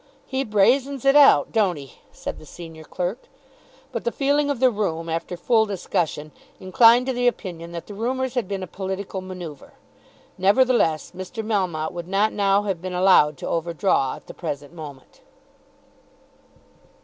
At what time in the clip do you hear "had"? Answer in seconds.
8.33-8.47